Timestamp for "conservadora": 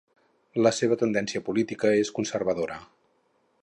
2.21-2.83